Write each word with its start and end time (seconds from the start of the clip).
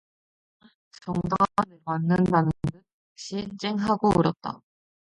정당한 1.03 1.47
매를 1.67 1.81
맞는다는 1.85 2.49
듯이 3.15 3.47
쨍 3.59 3.75
하고 3.77 4.09
울었다. 4.17 4.59